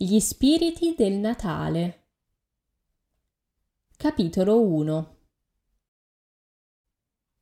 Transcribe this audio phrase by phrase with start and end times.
[0.00, 2.04] Gli spiriti del Natale.
[3.96, 5.16] Capitolo 1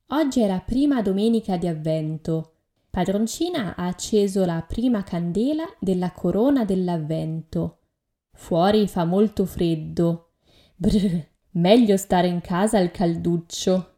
[0.07, 2.55] Oggi è la prima domenica di avvento.
[2.89, 7.81] Padroncina ha acceso la prima candela della corona dell'avvento.
[8.31, 10.31] Fuori fa molto freddo.
[10.75, 13.97] Brr, meglio stare in casa al calduccio.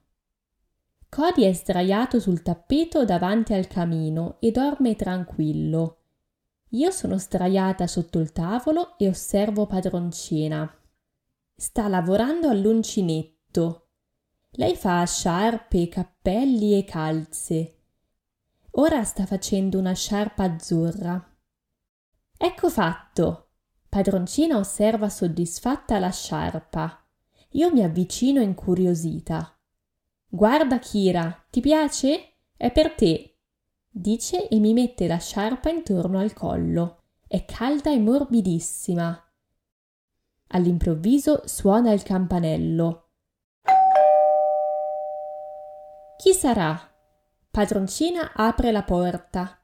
[1.07, 5.98] Cody è sdraiato sul tappeto davanti al camino e dorme tranquillo.
[6.73, 10.71] Io sono sdraiata sotto il tavolo e osservo padroncina.
[11.55, 13.87] Sta lavorando all'uncinetto.
[14.51, 17.77] Lei fa sciarpe, cappelli e calze.
[18.71, 21.37] Ora sta facendo una sciarpa azzurra.
[22.37, 23.47] Ecco fatto.
[23.89, 27.03] Padroncina osserva soddisfatta la sciarpa.
[27.53, 29.59] Io mi avvicino incuriosita.
[30.27, 32.35] Guarda, Kira, ti piace?
[32.55, 33.28] È per te
[33.99, 37.01] dice e mi mette la sciarpa intorno al collo.
[37.27, 39.23] È calda e morbidissima.
[40.47, 43.09] All'improvviso suona il campanello.
[46.17, 46.79] Chi sarà?
[47.51, 49.61] Padroncina apre la porta.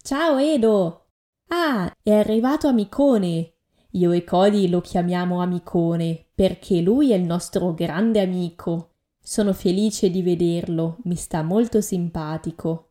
[0.00, 1.06] Ciao Edo!
[1.48, 3.52] Ah, è arrivato Amicone.
[3.90, 8.94] Io e Cody lo chiamiamo Amicone perché lui è il nostro grande amico.
[9.20, 12.90] Sono felice di vederlo, mi sta molto simpatico.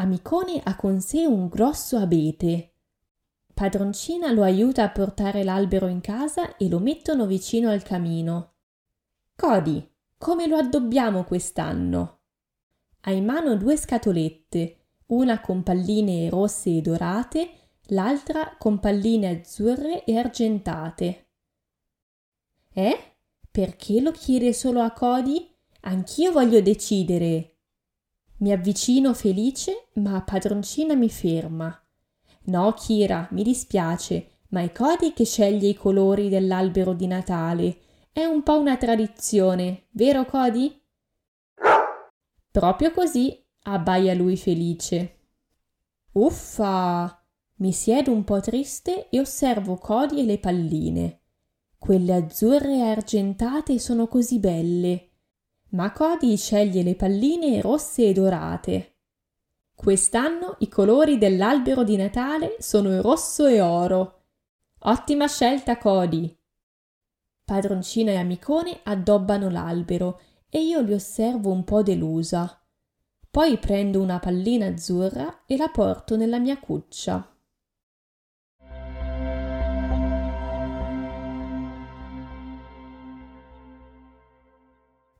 [0.00, 2.72] Amicone ha con sé un grosso abete.
[3.52, 8.54] Padroncina lo aiuta a portare l'albero in casa e lo mettono vicino al camino.
[9.36, 12.20] Cody, come lo addobbiamo quest'anno?
[13.00, 17.50] Ha in mano due scatolette, una con palline rosse e dorate,
[17.88, 21.28] l'altra con palline azzurre e argentate.
[22.72, 22.98] Eh?
[23.50, 25.46] Perché lo chiede solo a Cody?
[25.82, 27.49] Anch'io voglio decidere.
[28.40, 31.78] Mi avvicino felice, ma padroncina mi ferma.
[32.44, 37.76] No, Kira, mi dispiace, ma è Cody che sceglie i colori dell'albero di Natale.
[38.10, 40.74] È un po' una tradizione, vero Cody?
[42.50, 45.18] Proprio così, abbaia lui felice.
[46.12, 47.22] Uffa!
[47.56, 51.20] Mi siedo un po' triste e osservo Cody e le palline.
[51.76, 55.09] Quelle azzurre e argentate sono così belle
[55.70, 58.94] ma Cody sceglie le palline rosse e dorate.
[59.74, 64.22] Quest'anno i colori dell'albero di Natale sono rosso e oro.
[64.80, 66.36] Ottima scelta, Cody.
[67.44, 72.62] Padroncino e amicone addobbano l'albero e io li osservo un po' delusa.
[73.30, 77.26] Poi prendo una pallina azzurra e la porto nella mia cuccia.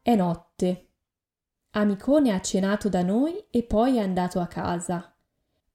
[0.03, 0.89] È notte.
[1.73, 5.15] Amicone ha cenato da noi e poi è andato a casa.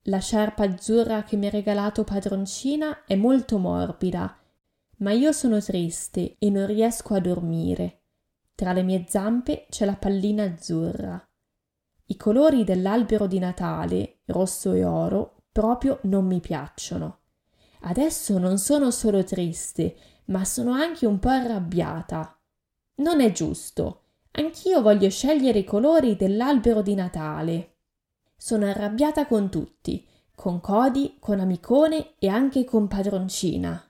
[0.07, 4.35] La sciarpa azzurra che mi ha regalato padroncina è molto morbida,
[4.97, 8.01] ma io sono triste e non riesco a dormire.
[8.55, 11.23] Tra le mie zampe c'è la pallina azzurra.
[12.05, 17.19] I colori dell'albero di Natale, rosso e oro, proprio non mi piacciono.
[17.81, 22.39] Adesso non sono solo triste, ma sono anche un po' arrabbiata.
[22.95, 23.99] Non è giusto.
[24.37, 27.77] Anch'io voglio scegliere i colori dell'albero di Natale.
[28.35, 33.81] Sono arrabbiata con tutti, con Cody, con Amicone e anche con Padroncina.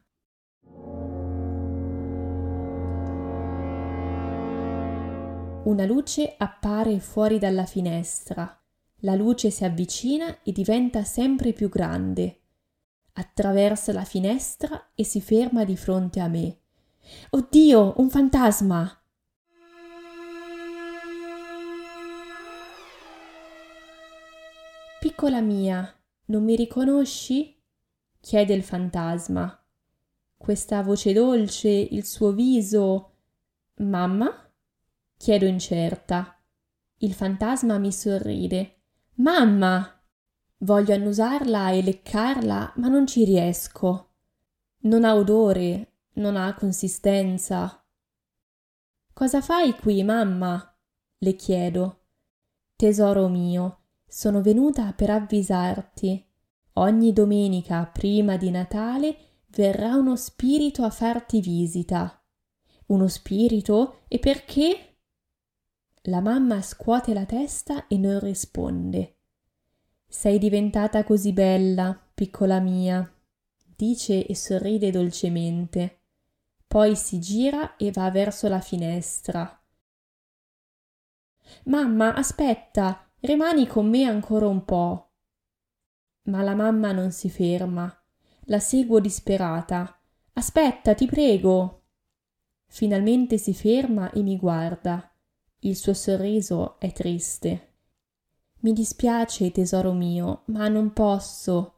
[5.63, 8.61] Una luce appare fuori dalla finestra.
[8.99, 12.41] La luce si avvicina e diventa sempre più grande.
[13.13, 16.59] Attraversa la finestra e si ferma di fronte a me.
[17.31, 18.99] Oddio, un fantasma!
[25.15, 27.57] Piccola mia, non mi riconosci?
[28.19, 29.65] chiede il fantasma.
[30.35, 33.13] Questa voce dolce, il suo viso.
[33.75, 34.51] Mamma?
[35.15, 36.37] chiedo incerta.
[36.97, 38.81] Il fantasma mi sorride.
[39.13, 40.03] Mamma!
[40.57, 44.15] Voglio annusarla e leccarla, ma non ci riesco.
[44.79, 47.85] Non ha odore, non ha consistenza.
[49.13, 50.77] Cosa fai qui, mamma?
[51.19, 52.01] le chiedo.
[52.75, 56.23] Tesoro mio, sono venuta per avvisarti.
[56.73, 59.17] Ogni domenica prima di Natale
[59.47, 62.21] verrà uno spirito a farti visita.
[62.87, 64.01] Uno spirito?
[64.07, 64.97] E perché?
[66.03, 69.15] La mamma scuote la testa e non risponde.
[70.07, 73.11] Sei diventata così bella, piccola mia,
[73.75, 76.01] dice e sorride dolcemente.
[76.67, 79.61] Poi si gira e va verso la finestra.
[81.65, 85.09] Mamma, aspetta, Rimani con me ancora un po'.
[86.25, 87.91] Ma la mamma non si ferma.
[88.41, 89.99] La seguo disperata.
[90.33, 91.85] Aspetta, ti prego.
[92.67, 95.11] Finalmente si ferma e mi guarda.
[95.61, 97.73] Il suo sorriso è triste.
[98.59, 101.73] Mi dispiace, tesoro mio, ma non posso.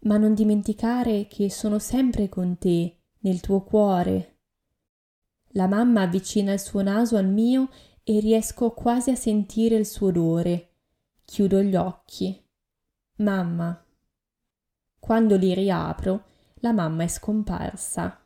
[0.00, 4.38] Ma non dimenticare che sono sempre con te, nel tuo cuore.
[5.48, 7.68] La mamma avvicina il suo naso al mio
[8.02, 10.70] e riesco quasi a sentire il suo odore.
[11.26, 12.40] Chiudo gli occhi.
[13.16, 13.84] Mamma.
[15.00, 16.24] Quando li riapro,
[16.60, 18.25] la mamma è scomparsa.